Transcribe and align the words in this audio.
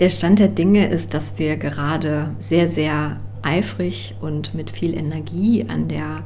Der 0.00 0.08
Stand 0.08 0.40
der 0.40 0.48
Dinge 0.48 0.88
ist, 0.88 1.14
dass 1.14 1.38
wir 1.38 1.56
gerade 1.56 2.34
sehr, 2.40 2.66
sehr 2.66 3.20
eifrig 3.42 4.16
und 4.20 4.52
mit 4.52 4.72
viel 4.72 4.92
Energie 4.92 5.66
an 5.68 5.86
der 5.86 6.24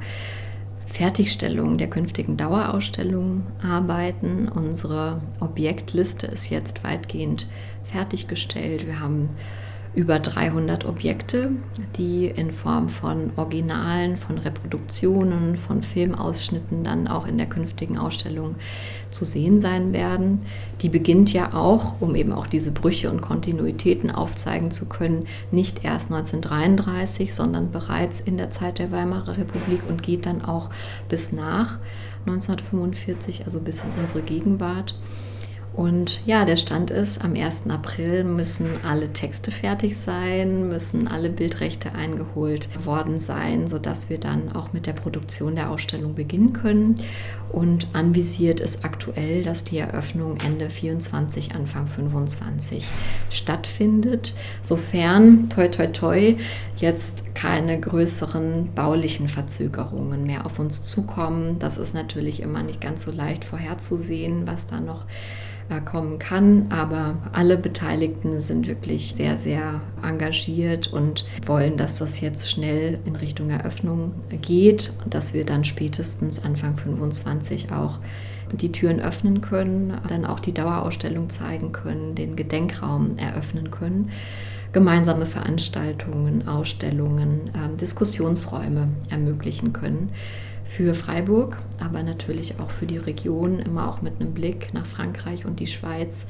Fertigstellung 0.87 1.77
der 1.77 1.91
künftigen 1.91 2.39
Dauerausstellung 2.39 3.43
arbeiten. 3.63 4.49
Unsere 4.49 5.21
Objektliste 5.41 6.29
ist 6.29 6.49
jetzt 6.49 6.83
weitgehend 6.83 7.47
fertiggestellt. 7.85 8.87
Wir 8.87 9.01
haben 9.01 9.29
über 9.95 10.19
300 10.19 10.85
Objekte, 10.85 11.51
die 11.97 12.27
in 12.27 12.53
Form 12.53 12.89
von 12.89 13.31
Originalen, 13.37 14.17
von 14.17 14.39
Reproduktionen, 14.39 15.57
von 15.57 15.83
Filmausschnitten 15.83 16.85
dann 16.85 17.09
auch 17.09 17.27
in 17.27 17.39
der 17.39 17.49
künftigen 17.49 17.99
Ausstellung 17.99 18.55
zu 19.11 19.25
sehen 19.25 19.61
sein 19.61 19.93
werden. 19.93 20.41
Die 20.83 20.89
beginnt 20.89 21.33
ja 21.33 21.55
auch, 21.55 22.01
um 22.01 22.15
eben 22.15 22.33
auch 22.33 22.47
diese 22.47 22.73
Brüche 22.73 23.11
und 23.11 23.23
Kontinuitäten 23.23 24.11
aufzeigen 24.11 24.71
zu 24.71 24.87
können, 24.87 25.27
nicht 25.51 25.85
erst 25.85 26.13
1933, 26.13 27.35
sondern 27.35 27.71
bereits 27.71 28.21
in 28.21 28.37
der 28.37 28.51
Zeit 28.51 28.79
der 28.79 28.93
Weimarer 28.93 29.39
Republik 29.39 29.81
und 29.89 30.03
geht 30.03 30.27
dann 30.27 30.45
auch 30.45 30.71
bis 31.09 31.33
nach 31.33 31.79
1945, 32.27 33.45
also 33.45 33.61
bis 33.61 33.81
in 33.81 33.91
unsere 33.99 34.23
Gegenwart. 34.23 34.95
Und 35.79 36.27
ja, 36.27 36.45
der 36.45 36.57
Stand 36.57 36.91
ist, 36.91 37.23
am 37.25 37.37
1. 37.37 37.71
April 37.71 38.25
müssen 38.25 38.67
alle 38.83 39.13
Texte 39.13 39.53
fertig 39.53 39.97
sein, 39.97 40.69
müssen 40.69 41.07
alle 41.07 41.31
Bildrechte 41.31 41.95
eingeholt 41.95 42.85
worden 42.85 43.21
sein, 43.21 43.69
sodass 43.69 44.11
wir 44.11 44.19
dann 44.19 44.51
auch 44.51 44.73
mit 44.73 44.89
der 44.89 44.93
Produktion 44.95 45.55
der 45.55 45.71
Ausstellung 45.71 46.17
beginnen 46.17 46.53
können. 46.53 46.97
Und 47.53 47.87
anvisiert 47.93 48.59
ist 48.59 48.85
aktuell, 48.85 49.45
dass 49.45 49.63
die 49.63 49.79
Eröffnung 49.79 50.39
Ende 50.45 50.69
24, 50.69 51.55
Anfang 51.55 51.87
25 51.87 52.85
stattfindet, 53.31 54.35
sofern, 54.63 55.49
toi 55.49 55.69
toi 55.69 55.87
toi, 55.87 56.37
jetzt 56.79 57.37
keine 57.37 57.79
größeren 57.79 58.71
baulichen 58.75 59.29
Verzögerungen 59.29 60.25
mehr 60.27 60.45
auf 60.45 60.59
uns 60.59 60.83
zukommen. 60.83 61.61
Das 61.61 61.79
ist 61.79 61.95
natürlich 61.95 62.43
immer 62.43 62.65
nicht 62.65 62.81
ganz 62.81 63.05
so 63.05 63.13
leicht 63.13 63.45
vorherzusehen, 63.45 64.49
was 64.49 64.67
da 64.67 64.81
noch 64.81 65.07
kommen 65.85 66.19
kann. 66.19 66.67
Aber 66.71 67.17
alle 67.33 67.57
Beteiligten 67.57 68.41
sind 68.41 68.67
wirklich 68.67 69.15
sehr, 69.15 69.37
sehr 69.37 69.81
engagiert 70.03 70.93
und 70.93 71.25
wollen, 71.47 71.77
dass 71.77 71.99
das 71.99 72.21
jetzt 72.21 72.51
schnell 72.51 72.99
in 73.05 73.17
Richtung 73.17 73.51
Eröffnung 73.51 74.13
geht 74.43 74.93
und 75.05 75.15
dass 75.15 75.35
wir 75.35 75.45
dann 75.45 75.65
spätestens 75.65 76.43
Anfang 76.43 76.77
25 76.77 77.73
auch 77.73 77.99
die 78.53 78.73
Türen 78.73 79.01
öffnen 79.01 79.43
können, 79.43 80.01
dann 80.09 80.25
auch 80.25 80.41
die 80.41 80.55
Dauerausstellung 80.55 81.29
zeigen 81.29 81.73
können, 81.73 82.15
den 82.15 82.35
Gedenkraum 82.35 83.19
eröffnen 83.19 83.71
können 83.71 84.11
gemeinsame 84.73 85.27
Veranstaltungen, 85.27 86.47
Ausstellungen, 86.47 87.51
äh, 87.55 87.77
Diskussionsräume 87.77 88.89
ermöglichen 89.11 89.73
können 89.73 90.11
für 90.65 90.95
Freiburg, 90.95 91.59
aber 91.79 92.03
natürlich 92.03 92.61
auch 92.61 92.71
für 92.71 92.87
die 92.87 92.99
Region, 92.99 93.59
immer 93.59 93.89
auch 93.89 94.03
mit 94.03 94.21
einem 94.21 94.35
Blick 94.35 94.75
nach 94.75 94.87
Frankreich 94.87 95.47
und 95.47 95.61
die 95.61 95.67
Schweiz 95.67 96.27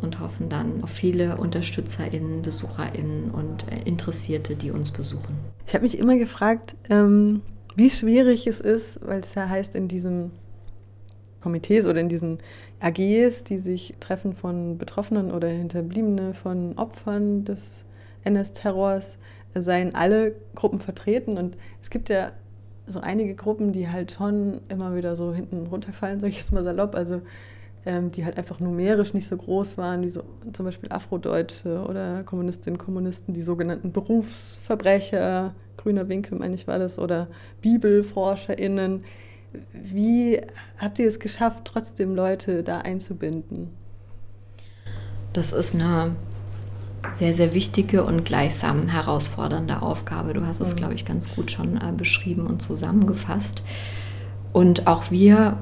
und 0.00 0.18
hoffen 0.18 0.48
dann 0.48 0.82
auf 0.82 0.90
viele 0.90 1.36
UnterstützerInnen, 1.36 2.42
BesucherInnen 2.42 3.30
und 3.30 3.70
äh, 3.70 3.82
Interessierte, 3.84 4.56
die 4.56 4.70
uns 4.70 4.90
besuchen. 4.90 5.36
Ich 5.66 5.74
habe 5.74 5.84
mich 5.84 5.98
immer 5.98 6.16
gefragt, 6.16 6.76
ähm, 6.88 7.42
wie 7.76 7.90
schwierig 7.90 8.46
es 8.46 8.60
ist, 8.60 9.00
weil 9.06 9.20
es 9.20 9.34
ja 9.34 9.48
heißt, 9.48 9.74
in 9.74 9.88
diesen 9.88 10.32
Komitees 11.40 11.86
oder 11.86 12.00
in 12.00 12.08
diesen 12.08 12.38
AGs, 12.80 13.44
die 13.44 13.58
sich 13.58 13.94
treffen 14.00 14.34
von 14.34 14.78
Betroffenen 14.78 15.32
oder 15.32 15.48
Hinterbliebene 15.48 16.34
von 16.34 16.76
Opfern 16.76 17.44
des 17.44 17.84
NS-Terrors, 18.24 19.18
seien 19.54 19.94
alle 19.94 20.34
Gruppen 20.54 20.80
vertreten. 20.80 21.38
Und 21.38 21.56
es 21.82 21.90
gibt 21.90 22.08
ja 22.08 22.32
so 22.86 23.00
einige 23.00 23.34
Gruppen, 23.34 23.72
die 23.72 23.88
halt 23.88 24.12
schon 24.12 24.60
immer 24.68 24.94
wieder 24.94 25.16
so 25.16 25.32
hinten 25.32 25.66
runterfallen, 25.66 26.20
sage 26.20 26.32
ich 26.32 26.38
jetzt 26.38 26.52
mal 26.52 26.64
salopp. 26.64 26.94
Also 26.94 27.22
ähm, 27.86 28.10
die 28.10 28.24
halt 28.24 28.36
einfach 28.36 28.58
numerisch 28.58 29.14
nicht 29.14 29.28
so 29.28 29.36
groß 29.36 29.78
waren, 29.78 30.02
wie 30.02 30.08
so 30.08 30.22
zum 30.52 30.66
Beispiel 30.66 30.90
Afrodeutsche 30.90 31.84
oder 31.88 32.24
Kommunistinnen, 32.24 32.78
Kommunisten, 32.78 33.32
die 33.32 33.42
sogenannten 33.42 33.92
Berufsverbrecher, 33.92 35.54
grüner 35.76 36.08
Winkel, 36.08 36.36
meine 36.36 36.56
ich, 36.56 36.66
war 36.66 36.80
das, 36.80 36.98
oder 36.98 37.28
BibelforscherInnen. 37.62 39.04
Wie 39.72 40.40
habt 40.78 40.98
ihr 40.98 41.08
es 41.08 41.18
geschafft, 41.18 41.62
trotzdem 41.64 42.14
Leute 42.14 42.62
da 42.62 42.80
einzubinden? 42.80 43.70
Das 45.32 45.52
ist 45.52 45.74
eine 45.74 46.16
sehr, 47.12 47.34
sehr 47.34 47.54
wichtige 47.54 48.04
und 48.04 48.24
gleichsam 48.24 48.88
herausfordernde 48.88 49.82
Aufgabe. 49.82 50.32
Du 50.34 50.46
hast 50.46 50.60
es, 50.60 50.74
mhm. 50.74 50.78
glaube 50.78 50.94
ich, 50.94 51.04
ganz 51.04 51.34
gut 51.34 51.50
schon 51.50 51.76
äh, 51.76 51.92
beschrieben 51.96 52.46
und 52.46 52.60
zusammengefasst. 52.60 53.62
Und 54.52 54.86
auch 54.86 55.10
wir 55.10 55.58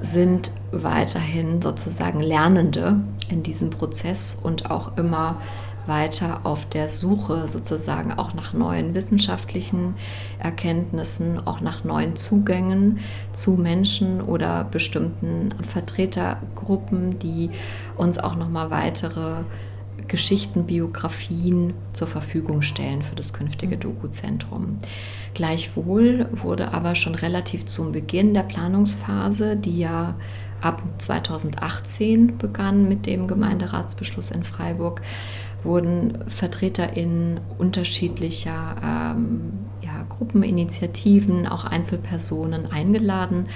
sind 0.00 0.52
weiterhin 0.70 1.62
sozusagen 1.62 2.20
Lernende 2.20 3.00
in 3.30 3.42
diesem 3.42 3.70
Prozess 3.70 4.38
und 4.42 4.70
auch 4.70 4.96
immer 4.96 5.36
weiter 5.86 6.40
auf 6.44 6.66
der 6.68 6.88
Suche 6.88 7.46
sozusagen 7.48 8.12
auch 8.12 8.34
nach 8.34 8.52
neuen 8.52 8.94
wissenschaftlichen 8.94 9.94
Erkenntnissen, 10.38 11.46
auch 11.46 11.60
nach 11.60 11.84
neuen 11.84 12.16
Zugängen 12.16 13.00
zu 13.32 13.52
Menschen 13.52 14.20
oder 14.20 14.64
bestimmten 14.64 15.50
Vertretergruppen, 15.62 17.18
die 17.18 17.50
uns 17.96 18.18
auch 18.18 18.36
noch 18.36 18.48
mal 18.48 18.70
weitere 18.70 19.44
Geschichten, 20.08 20.66
Biografien 20.66 21.72
zur 21.92 22.08
Verfügung 22.08 22.62
stellen 22.62 23.02
für 23.02 23.14
das 23.14 23.32
künftige 23.32 23.76
mhm. 23.76 23.80
Dokuzentrum. 23.80 24.78
Gleichwohl 25.34 26.28
wurde 26.32 26.72
aber 26.72 26.94
schon 26.94 27.14
relativ 27.14 27.64
zum 27.66 27.92
Beginn 27.92 28.34
der 28.34 28.42
Planungsphase, 28.42 29.56
die 29.56 29.78
ja 29.78 30.14
ab 30.60 30.82
2018 30.98 32.38
begann 32.38 32.88
mit 32.88 33.06
dem 33.06 33.28
Gemeinderatsbeschluss 33.28 34.30
in 34.30 34.44
Freiburg, 34.44 35.02
wurden 35.64 36.18
VertreterInnen 36.28 37.40
unterschiedlicher 37.58 38.76
ähm, 38.82 39.52
ja, 39.82 40.04
Gruppeninitiativen, 40.08 41.46
auch 41.46 41.64
Einzelpersonen 41.64 42.70
eingeladen, 42.70 43.46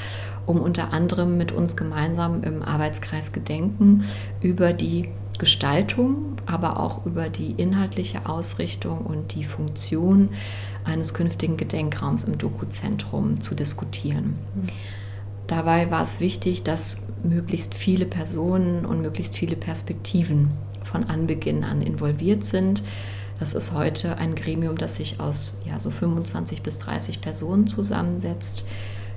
um 0.47 0.61
unter 0.61 0.93
anderem 0.93 1.37
mit 1.39 1.53
uns 1.53 1.77
gemeinsam 1.77 2.43
im 2.43 2.63
Arbeitskreis 2.63 3.33
Gedenken 3.33 4.05
über 4.41 4.73
die 4.73 5.09
Gestaltung, 5.39 6.37
aber 6.47 6.81
auch 6.81 7.07
über 7.07 7.29
die 7.29 7.53
inhaltliche 7.53 8.27
Ausrichtung 8.27 9.07
und 9.07 9.35
die 9.35 9.45
Funktion 9.45 10.31
eines 10.85 11.15
künftigen 11.15 11.57
Gedenkraums 11.57 12.25
im 12.25 12.39
Dokuzentrum 12.39 13.41
zu 13.41 13.55
diskutieren. 13.55 14.39
Dabei 15.47 15.91
war 15.91 16.03
es 16.03 16.21
wichtig, 16.21 16.63
dass 16.63 17.09
möglichst 17.23 17.75
viele 17.75 18.05
Personen 18.05 18.85
und 18.85 19.01
möglichst 19.01 19.37
viele 19.37 19.57
Perspektiven 19.57 20.51
von 20.88 21.04
Anbeginn 21.04 21.65
an 21.65 21.82
involviert 21.82 22.44
sind. 22.44 22.82
Das 23.38 23.54
ist 23.54 23.72
heute 23.72 24.16
ein 24.16 24.34
Gremium, 24.34 24.76
das 24.76 24.97
sich 24.97 25.21
aus 25.21 25.54
ja, 25.65 25.78
so 25.78 25.91
25 25.91 26.62
bis 26.62 26.78
30 26.78 27.21
Personen 27.21 27.66
zusammensetzt. 27.69 28.66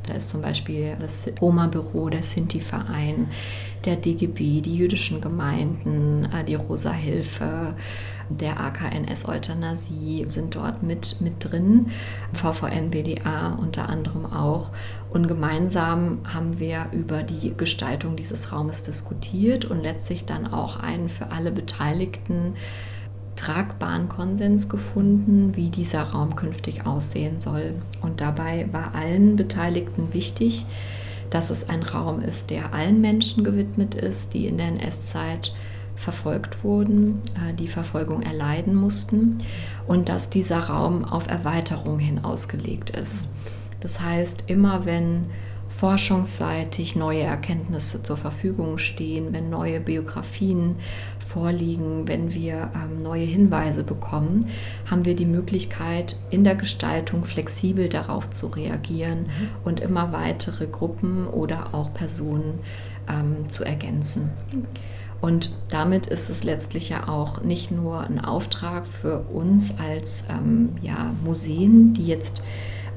Da 0.07 0.13
ist 0.13 0.29
zum 0.29 0.41
Beispiel 0.41 0.95
das 0.99 1.29
Roma-Büro, 1.39 2.09
der 2.09 2.23
Sinti-Verein, 2.23 3.27
der 3.85 3.95
DGB, 3.95 4.61
die 4.61 4.75
jüdischen 4.75 5.21
Gemeinden, 5.21 6.25
äh, 6.25 6.43
die 6.43 6.55
Rosa 6.55 6.91
Hilfe, 6.91 7.75
der 8.37 8.59
AKNS 8.59 9.27
Euthanasie 9.27 10.25
sind 10.27 10.55
dort 10.55 10.83
mit, 10.83 11.21
mit 11.21 11.33
drin, 11.39 11.91
VVN 12.33 12.91
BDA 12.91 13.53
unter 13.53 13.89
anderem 13.89 14.25
auch. 14.25 14.69
Und 15.11 15.27
gemeinsam 15.27 16.19
haben 16.23 16.59
wir 16.59 16.87
über 16.91 17.23
die 17.23 17.55
Gestaltung 17.55 18.15
dieses 18.15 18.51
Raumes 18.51 18.83
diskutiert 18.83 19.65
und 19.65 19.83
letztlich 19.83 20.25
dann 20.25 20.47
auch 20.47 20.77
einen 20.77 21.09
für 21.09 21.31
alle 21.31 21.51
Beteiligten 21.51 22.53
tragbaren 23.35 24.07
Konsens 24.07 24.69
gefunden, 24.69 25.55
wie 25.55 25.69
dieser 25.69 26.03
Raum 26.03 26.35
künftig 26.35 26.85
aussehen 26.85 27.39
soll. 27.39 27.75
Und 28.01 28.21
dabei 28.21 28.67
war 28.71 28.93
allen 28.93 29.35
Beteiligten 29.35 30.13
wichtig, 30.13 30.65
dass 31.31 31.49
es 31.49 31.67
ein 31.67 31.81
Raum 31.81 32.21
ist, 32.21 32.49
der 32.49 32.73
allen 32.73 33.01
Menschen 33.01 33.43
gewidmet 33.43 33.95
ist, 33.95 34.33
die 34.33 34.45
in 34.47 34.57
der 34.57 34.67
NS-Zeit 34.67 35.53
verfolgt 36.01 36.63
wurden, 36.63 37.21
äh, 37.35 37.53
die 37.53 37.67
Verfolgung 37.67 38.21
erleiden 38.21 38.75
mussten 38.75 39.37
und 39.87 40.09
dass 40.09 40.29
dieser 40.29 40.59
Raum 40.59 41.05
auf 41.05 41.27
Erweiterung 41.27 41.99
hin 41.99 42.23
ausgelegt 42.23 42.89
ist. 42.89 43.27
Das 43.79 43.99
heißt, 43.99 44.45
immer 44.47 44.85
wenn 44.85 45.25
forschungsseitig 45.69 46.95
neue 46.95 47.21
Erkenntnisse 47.21 48.03
zur 48.03 48.17
Verfügung 48.17 48.77
stehen, 48.77 49.31
wenn 49.31 49.49
neue 49.49 49.79
Biografien 49.79 50.75
vorliegen, 51.19 52.07
wenn 52.07 52.33
wir 52.33 52.71
ähm, 52.75 53.01
neue 53.01 53.23
Hinweise 53.23 53.83
bekommen, 53.83 54.47
haben 54.89 55.05
wir 55.05 55.15
die 55.15 55.25
Möglichkeit, 55.25 56.17
in 56.29 56.43
der 56.43 56.55
Gestaltung 56.55 57.23
flexibel 57.23 57.87
darauf 57.89 58.29
zu 58.29 58.47
reagieren 58.47 59.19
mhm. 59.19 59.49
und 59.63 59.79
immer 59.79 60.11
weitere 60.11 60.67
Gruppen 60.67 61.25
oder 61.25 61.73
auch 61.73 61.93
Personen 61.93 62.59
ähm, 63.07 63.49
zu 63.49 63.63
ergänzen. 63.63 64.31
Und 65.21 65.51
damit 65.69 66.07
ist 66.07 66.29
es 66.29 66.43
letztlich 66.43 66.89
ja 66.89 67.07
auch 67.07 67.41
nicht 67.41 67.71
nur 67.71 68.01
ein 68.01 68.19
Auftrag 68.19 68.87
für 68.87 69.19
uns 69.19 69.77
als 69.77 70.25
ähm, 70.29 70.69
ja, 70.81 71.13
Museen, 71.23 71.93
die 71.93 72.07
jetzt 72.07 72.41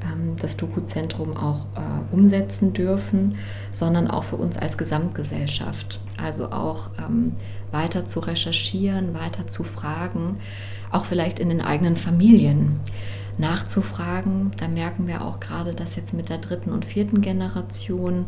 ähm, 0.02 0.34
das 0.40 0.56
Dokuzentrum 0.56 1.36
auch 1.36 1.66
äh, 1.76 2.14
umsetzen 2.14 2.72
dürfen, 2.72 3.36
sondern 3.72 4.10
auch 4.10 4.24
für 4.24 4.36
uns 4.36 4.56
als 4.56 4.78
Gesamtgesellschaft. 4.78 6.00
Also 6.16 6.50
auch 6.50 6.90
ähm, 6.98 7.34
weiter 7.70 8.06
zu 8.06 8.20
recherchieren, 8.20 9.12
weiter 9.12 9.46
zu 9.46 9.62
fragen, 9.62 10.38
auch 10.90 11.04
vielleicht 11.04 11.40
in 11.40 11.50
den 11.50 11.60
eigenen 11.60 11.96
Familien 11.96 12.80
nachzufragen. 13.36 14.52
Da 14.58 14.68
merken 14.68 15.06
wir 15.06 15.22
auch 15.22 15.40
gerade, 15.40 15.74
dass 15.74 15.96
jetzt 15.96 16.14
mit 16.14 16.30
der 16.30 16.38
dritten 16.38 16.72
und 16.72 16.86
vierten 16.86 17.20
Generation 17.20 18.26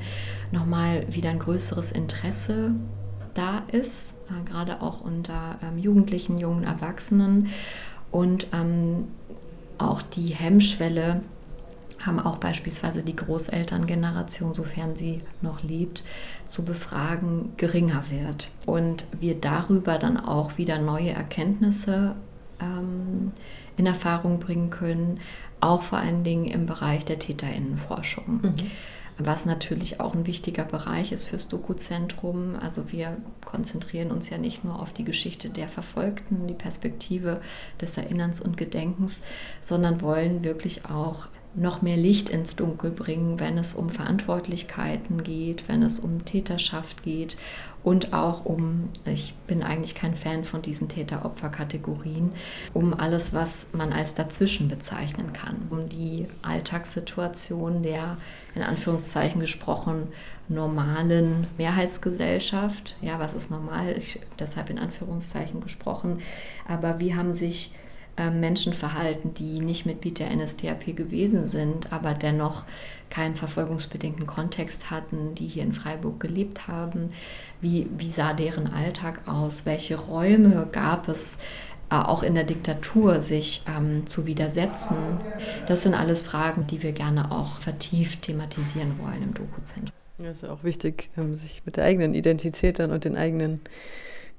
nochmal 0.52 1.06
wieder 1.08 1.30
ein 1.30 1.38
größeres 1.38 1.92
Interesse 1.92 2.72
da 3.36 3.62
ist, 3.70 4.16
äh, 4.28 4.44
gerade 4.44 4.82
auch 4.82 5.00
unter 5.00 5.58
ähm, 5.62 5.78
Jugendlichen, 5.78 6.38
jungen 6.38 6.64
Erwachsenen 6.64 7.48
und 8.10 8.48
ähm, 8.52 9.08
auch 9.78 10.02
die 10.02 10.28
Hemmschwelle 10.28 11.22
haben 12.00 12.20
auch 12.20 12.36
beispielsweise 12.36 13.02
die 13.02 13.16
Großelterngeneration, 13.16 14.54
sofern 14.54 14.96
sie 14.96 15.22
noch 15.40 15.62
lebt, 15.62 16.04
zu 16.44 16.64
befragen, 16.64 17.52
geringer 17.56 18.10
wird. 18.10 18.50
Und 18.66 19.04
wir 19.18 19.34
darüber 19.34 19.98
dann 19.98 20.16
auch 20.16 20.58
wieder 20.58 20.78
neue 20.78 21.10
Erkenntnisse 21.10 22.14
ähm, 22.60 23.32
in 23.76 23.86
Erfahrung 23.86 24.38
bringen 24.40 24.70
können, 24.70 25.20
auch 25.60 25.82
vor 25.82 25.98
allen 25.98 26.22
Dingen 26.22 26.44
im 26.44 26.66
Bereich 26.66 27.04
der 27.04 27.18
Täterinnenforschung. 27.18 28.40
Mhm. 28.42 28.54
Was 29.18 29.46
natürlich 29.46 29.98
auch 29.98 30.14
ein 30.14 30.26
wichtiger 30.26 30.64
Bereich 30.64 31.10
ist 31.10 31.24
fürs 31.24 31.48
Dokuzentrum. 31.48 32.54
Also 32.60 32.92
wir 32.92 33.16
konzentrieren 33.44 34.10
uns 34.10 34.28
ja 34.28 34.36
nicht 34.36 34.62
nur 34.62 34.80
auf 34.80 34.92
die 34.92 35.04
Geschichte 35.04 35.48
der 35.48 35.68
Verfolgten, 35.68 36.46
die 36.46 36.54
Perspektive 36.54 37.40
des 37.80 37.96
Erinnerns 37.96 38.40
und 38.40 38.58
Gedenkens, 38.58 39.22
sondern 39.62 40.02
wollen 40.02 40.44
wirklich 40.44 40.84
auch 40.84 41.28
noch 41.56 41.82
mehr 41.82 41.96
Licht 41.96 42.28
ins 42.28 42.54
Dunkel 42.54 42.90
bringen, 42.90 43.40
wenn 43.40 43.58
es 43.58 43.74
um 43.74 43.88
Verantwortlichkeiten 43.90 45.22
geht, 45.22 45.68
wenn 45.68 45.82
es 45.82 45.98
um 45.98 46.24
Täterschaft 46.24 47.02
geht 47.02 47.36
und 47.82 48.12
auch 48.12 48.44
um, 48.44 48.90
ich 49.04 49.34
bin 49.46 49.62
eigentlich 49.62 49.94
kein 49.94 50.14
Fan 50.14 50.44
von 50.44 50.60
diesen 50.60 50.88
Täter-Opfer-Kategorien, 50.88 52.32
um 52.74 52.92
alles, 52.92 53.32
was 53.32 53.68
man 53.72 53.92
als 53.92 54.14
dazwischen 54.14 54.68
bezeichnen 54.68 55.32
kann, 55.32 55.68
um 55.70 55.88
die 55.88 56.26
Alltagssituation 56.42 57.82
der 57.82 58.16
in 58.54 58.62
Anführungszeichen 58.62 59.40
gesprochen 59.40 60.08
normalen 60.48 61.46
Mehrheitsgesellschaft. 61.58 62.96
Ja, 63.00 63.18
was 63.18 63.34
ist 63.34 63.50
normal? 63.50 63.94
Ich, 63.96 64.20
deshalb 64.38 64.68
in 64.68 64.78
Anführungszeichen 64.78 65.60
gesprochen. 65.60 66.20
Aber 66.68 67.00
wie 67.00 67.14
haben 67.14 67.34
sich 67.34 67.70
Menschen 68.16 68.72
verhalten, 68.72 69.34
die 69.34 69.60
nicht 69.60 69.84
Mitglied 69.84 70.18
der 70.18 70.34
NSDAP 70.34 70.96
gewesen 70.96 71.44
sind, 71.46 71.92
aber 71.92 72.14
dennoch 72.14 72.64
keinen 73.10 73.36
verfolgungsbedingten 73.36 74.26
Kontext 74.26 74.90
hatten, 74.90 75.34
die 75.34 75.46
hier 75.46 75.62
in 75.62 75.72
Freiburg 75.72 76.20
gelebt 76.20 76.68
haben. 76.68 77.10
Wie, 77.60 77.88
wie 77.96 78.08
sah 78.08 78.32
deren 78.32 78.72
Alltag 78.72 79.28
aus? 79.28 79.66
Welche 79.66 79.96
Räume 79.96 80.68
gab 80.72 81.08
es 81.08 81.38
äh, 81.90 81.96
auch 81.96 82.22
in 82.22 82.34
der 82.34 82.44
Diktatur 82.44 83.20
sich 83.20 83.62
ähm, 83.68 84.06
zu 84.06 84.26
widersetzen? 84.26 84.96
Das 85.66 85.82
sind 85.82 85.94
alles 85.94 86.22
Fragen, 86.22 86.66
die 86.66 86.82
wir 86.82 86.92
gerne 86.92 87.30
auch 87.30 87.56
vertieft 87.58 88.22
thematisieren 88.22 88.98
wollen 88.98 89.22
im 89.22 89.34
Dokuzentrum. 89.34 89.92
Ja, 90.18 90.30
ist 90.30 90.48
auch 90.48 90.64
wichtig, 90.64 91.10
ähm, 91.16 91.34
sich 91.34 91.62
mit 91.66 91.76
der 91.76 91.84
eigenen 91.84 92.14
Identität 92.14 92.78
dann 92.78 92.90
und 92.90 93.04
den 93.04 93.16
eigenen 93.16 93.60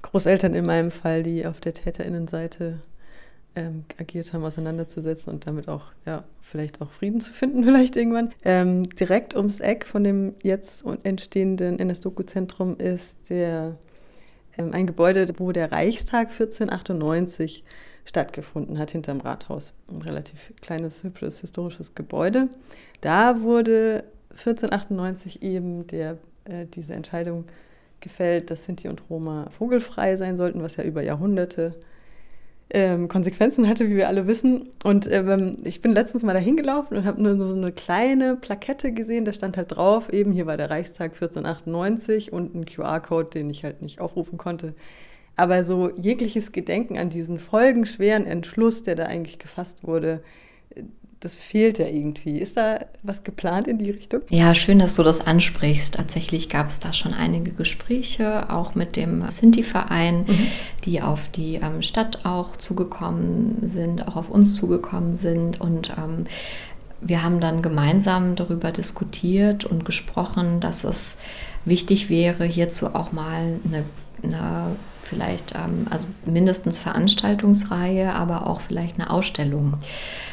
Großeltern 0.02 0.54
in 0.54 0.66
meinem 0.66 0.90
Fall, 0.90 1.22
die 1.22 1.46
auf 1.46 1.60
der 1.60 1.74
Täterinnenseite 1.74 2.80
ähm, 3.58 3.84
agiert 3.98 4.32
haben, 4.32 4.44
auseinanderzusetzen 4.44 5.32
und 5.32 5.46
damit 5.46 5.68
auch, 5.68 5.86
ja, 6.06 6.24
vielleicht 6.40 6.80
auch 6.80 6.90
Frieden 6.90 7.20
zu 7.20 7.32
finden, 7.32 7.64
vielleicht 7.64 7.96
irgendwann. 7.96 8.30
Ähm, 8.44 8.88
direkt 8.90 9.36
ums 9.36 9.60
Eck 9.60 9.84
von 9.84 10.04
dem 10.04 10.34
jetzt 10.42 10.84
entstehenden 11.02 11.78
NS-Doku-Zentrum 11.78 12.76
ist 12.78 13.30
der, 13.30 13.76
ähm, 14.56 14.72
ein 14.72 14.86
Gebäude, 14.86 15.26
wo 15.38 15.50
der 15.50 15.72
Reichstag 15.72 16.30
1498 16.30 17.64
stattgefunden 18.04 18.78
hat, 18.78 18.92
hinterm 18.92 19.20
Rathaus. 19.20 19.74
Ein 19.90 20.02
relativ 20.02 20.52
kleines, 20.62 21.02
hübsches, 21.02 21.40
historisches 21.40 21.94
Gebäude. 21.94 22.48
Da 23.00 23.42
wurde 23.42 24.04
1498 24.30 25.42
eben 25.42 25.86
der, 25.88 26.18
äh, 26.44 26.66
diese 26.66 26.94
Entscheidung 26.94 27.44
gefällt, 28.00 28.50
dass 28.50 28.64
Sinti 28.64 28.88
und 28.88 29.02
Roma 29.10 29.50
vogelfrei 29.50 30.16
sein 30.16 30.36
sollten, 30.36 30.62
was 30.62 30.76
ja 30.76 30.84
über 30.84 31.02
Jahrhunderte 31.02 31.74
ähm, 32.70 33.08
Konsequenzen 33.08 33.68
hatte, 33.68 33.88
wie 33.88 33.96
wir 33.96 34.08
alle 34.08 34.26
wissen. 34.26 34.68
Und 34.84 35.10
ähm, 35.10 35.56
ich 35.64 35.80
bin 35.80 35.92
letztens 35.92 36.22
mal 36.22 36.34
dahin 36.34 36.56
gelaufen 36.56 36.96
und 36.96 37.04
habe 37.04 37.22
nur 37.22 37.36
so 37.36 37.54
eine 37.54 37.72
kleine 37.72 38.36
Plakette 38.36 38.92
gesehen, 38.92 39.24
da 39.24 39.32
stand 39.32 39.56
halt 39.56 39.76
drauf, 39.76 40.12
eben 40.12 40.32
hier 40.32 40.46
war 40.46 40.56
der 40.56 40.70
Reichstag 40.70 41.12
1498 41.14 42.32
und 42.32 42.54
ein 42.54 42.66
QR-Code, 42.66 43.30
den 43.30 43.50
ich 43.50 43.64
halt 43.64 43.80
nicht 43.82 44.00
aufrufen 44.00 44.38
konnte. 44.38 44.74
Aber 45.36 45.64
so 45.64 45.90
jegliches 45.96 46.52
Gedenken 46.52 46.98
an 46.98 47.10
diesen 47.10 47.38
folgenschweren 47.38 48.26
Entschluss, 48.26 48.82
der 48.82 48.96
da 48.96 49.04
eigentlich 49.04 49.38
gefasst 49.38 49.86
wurde, 49.86 50.20
das 51.20 51.34
fehlt 51.34 51.78
ja 51.78 51.86
irgendwie. 51.86 52.38
Ist 52.38 52.56
da 52.56 52.78
was 53.02 53.24
geplant 53.24 53.66
in 53.66 53.78
die 53.78 53.90
Richtung? 53.90 54.20
Ja, 54.30 54.54
schön, 54.54 54.78
dass 54.78 54.94
du 54.94 55.02
das 55.02 55.26
ansprichst. 55.26 55.94
Tatsächlich 55.94 56.48
gab 56.48 56.68
es 56.68 56.78
da 56.78 56.92
schon 56.92 57.12
einige 57.12 57.52
Gespräche, 57.52 58.50
auch 58.50 58.74
mit 58.74 58.94
dem 58.94 59.28
Sinti-Verein, 59.28 60.24
mhm. 60.26 60.46
die 60.84 61.02
auf 61.02 61.28
die 61.28 61.56
ähm, 61.56 61.82
Stadt 61.82 62.24
auch 62.24 62.56
zugekommen 62.56 63.68
sind, 63.68 64.06
auch 64.06 64.16
auf 64.16 64.30
uns 64.30 64.54
zugekommen 64.54 65.16
sind. 65.16 65.60
Und 65.60 65.92
ähm, 65.98 66.26
wir 67.00 67.22
haben 67.22 67.40
dann 67.40 67.62
gemeinsam 67.62 68.36
darüber 68.36 68.70
diskutiert 68.70 69.64
und 69.64 69.84
gesprochen, 69.84 70.60
dass 70.60 70.84
es 70.84 71.16
wichtig 71.64 72.08
wäre, 72.08 72.44
hierzu 72.44 72.94
auch 72.94 73.10
mal 73.10 73.58
eine, 73.64 73.84
eine 74.22 74.76
vielleicht, 75.08 75.54
ähm, 75.54 75.86
also 75.90 76.10
mindestens 76.26 76.78
Veranstaltungsreihe, 76.78 78.12
aber 78.12 78.46
auch 78.46 78.60
vielleicht 78.60 78.98
eine 78.98 79.10
Ausstellung 79.10 79.78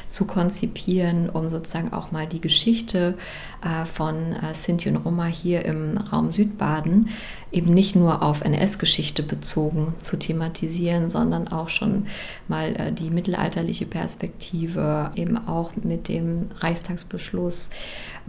zu 0.07 0.25
konzipieren, 0.25 1.29
um 1.29 1.47
sozusagen 1.47 1.93
auch 1.93 2.11
mal 2.11 2.27
die 2.27 2.41
Geschichte 2.41 3.17
äh, 3.63 3.85
von 3.85 4.33
äh, 4.33 4.53
Sinti 4.53 4.89
und 4.89 4.97
Roma 4.97 5.25
hier 5.25 5.65
im 5.65 5.97
Raum 5.97 6.29
Südbaden 6.29 7.09
eben 7.51 7.71
nicht 7.71 7.95
nur 7.95 8.21
auf 8.21 8.41
NS-Geschichte 8.41 9.23
bezogen 9.23 9.95
zu 10.01 10.17
thematisieren, 10.17 11.09
sondern 11.09 11.47
auch 11.47 11.69
schon 11.69 12.07
mal 12.47 12.75
äh, 12.75 12.91
die 12.91 13.09
mittelalterliche 13.09 13.85
Perspektive, 13.85 15.11
eben 15.15 15.37
auch 15.47 15.71
mit 15.81 16.09
dem 16.09 16.49
Reichstagsbeschluss 16.59 17.69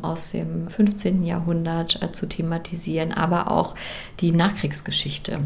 aus 0.01 0.31
dem 0.31 0.69
15. 0.69 1.25
Jahrhundert 1.25 2.01
äh, 2.03 2.13
zu 2.13 2.29
thematisieren, 2.29 3.13
aber 3.13 3.51
auch 3.51 3.75
die 4.21 4.31
Nachkriegsgeschichte. 4.31 5.41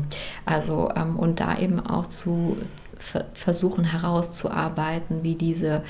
Also 0.45 0.90
und 1.17 1.41
da 1.41 1.59
eben 1.59 1.81
auch 1.81 2.07
zu 2.07 2.57
versuchen 3.33 3.85
herauszuarbeiten, 3.85 5.23
wie 5.23 5.35
diese 5.35 5.83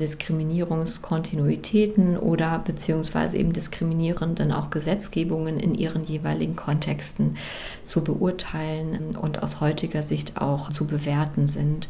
Diskriminierungskontinuitäten 0.00 2.16
oder 2.16 2.58
beziehungsweise 2.58 3.38
eben 3.38 3.52
diskriminierenden 3.52 4.52
auch 4.52 4.70
Gesetzgebungen 4.70 5.58
in 5.58 5.74
ihren 5.74 6.04
jeweiligen 6.04 6.56
Kontexten 6.56 7.36
zu 7.82 8.04
beurteilen 8.04 9.16
und 9.16 9.42
aus 9.42 9.60
heutiger 9.60 10.02
Sicht 10.02 10.40
auch 10.40 10.70
zu 10.70 10.86
bewerten 10.86 11.48
sind. 11.48 11.88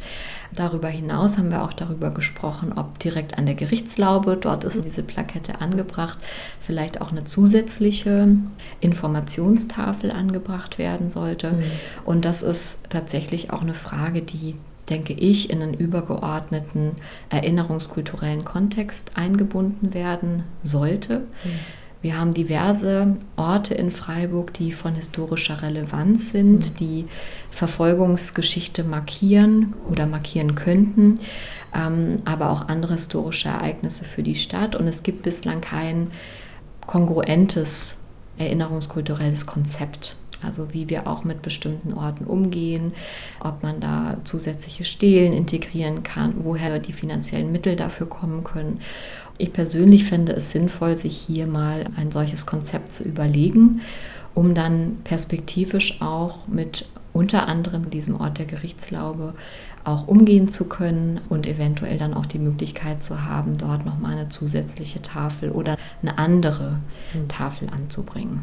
Darüber 0.54 0.88
hinaus 0.88 1.36
haben 1.36 1.50
wir 1.50 1.62
auch 1.62 1.72
darüber 1.72 2.10
gesprochen, 2.10 2.72
ob 2.72 2.98
direkt 2.98 3.36
an 3.36 3.46
der 3.46 3.54
Gerichtslaube, 3.54 4.36
dort 4.36 4.64
ist 4.64 4.84
diese 4.84 5.02
Plakette 5.02 5.60
angebracht, 5.60 6.18
vielleicht 6.60 7.00
auch 7.00 7.10
eine 7.10 7.24
zusätzliche 7.24 8.28
Informationstafel 8.80 10.10
angebracht 10.10 10.78
werden 10.78 11.10
sollte. 11.10 11.52
Mhm. 11.52 11.62
Und 12.04 12.24
das 12.24 12.42
ist 12.42 12.80
tatsächlich 12.88 13.52
auch 13.52 13.62
eine 13.62 13.74
Frage, 13.74 14.22
die 14.22 14.54
denke 14.90 15.12
ich, 15.12 15.50
in 15.50 15.62
einen 15.62 15.74
übergeordneten 15.74 16.92
erinnerungskulturellen 17.30 18.44
Kontext 18.44 19.12
eingebunden 19.16 19.94
werden 19.94 20.44
sollte. 20.62 21.20
Mhm. 21.20 21.50
Wir 22.00 22.16
haben 22.16 22.32
diverse 22.32 23.16
Orte 23.34 23.74
in 23.74 23.90
Freiburg, 23.90 24.52
die 24.54 24.70
von 24.70 24.94
historischer 24.94 25.62
Relevanz 25.62 26.30
sind, 26.30 26.70
mhm. 26.70 26.76
die 26.76 27.06
Verfolgungsgeschichte 27.50 28.84
markieren 28.84 29.74
oder 29.90 30.06
markieren 30.06 30.54
könnten, 30.54 31.18
ähm, 31.74 32.18
aber 32.24 32.50
auch 32.50 32.68
andere 32.68 32.94
historische 32.94 33.48
Ereignisse 33.48 34.04
für 34.04 34.22
die 34.22 34.36
Stadt. 34.36 34.76
Und 34.76 34.86
es 34.86 35.02
gibt 35.02 35.22
bislang 35.22 35.60
kein 35.60 36.10
kongruentes 36.86 37.98
erinnerungskulturelles 38.38 39.46
Konzept. 39.46 40.16
Also 40.42 40.72
wie 40.72 40.88
wir 40.88 41.06
auch 41.06 41.24
mit 41.24 41.42
bestimmten 41.42 41.92
Orten 41.92 42.24
umgehen, 42.24 42.92
ob 43.40 43.62
man 43.62 43.80
da 43.80 44.18
zusätzliche 44.24 44.84
Stelen 44.84 45.32
integrieren 45.32 46.02
kann, 46.02 46.32
woher 46.44 46.78
die 46.78 46.92
finanziellen 46.92 47.50
Mittel 47.52 47.76
dafür 47.76 48.08
kommen 48.08 48.44
können. 48.44 48.80
Ich 49.38 49.52
persönlich 49.52 50.04
finde 50.04 50.32
es 50.32 50.50
sinnvoll, 50.50 50.96
sich 50.96 51.16
hier 51.16 51.46
mal 51.46 51.86
ein 51.96 52.10
solches 52.10 52.46
Konzept 52.46 52.92
zu 52.92 53.04
überlegen, 53.04 53.80
um 54.34 54.54
dann 54.54 54.98
perspektivisch 55.04 56.00
auch 56.00 56.46
mit 56.48 56.86
unter 57.12 57.48
anderem 57.48 57.90
diesem 57.90 58.20
Ort 58.20 58.38
der 58.38 58.46
Gerichtslaube 58.46 59.34
auch 59.84 60.06
umgehen 60.06 60.48
zu 60.48 60.66
können 60.66 61.20
und 61.28 61.46
eventuell 61.46 61.98
dann 61.98 62.14
auch 62.14 62.26
die 62.26 62.38
Möglichkeit 62.38 63.02
zu 63.02 63.24
haben, 63.24 63.56
dort 63.56 63.86
nochmal 63.86 64.12
eine 64.12 64.28
zusätzliche 64.28 65.02
Tafel 65.02 65.50
oder 65.50 65.76
eine 66.02 66.18
andere 66.18 66.78
mhm. 67.14 67.28
Tafel 67.28 67.68
anzubringen. 67.70 68.42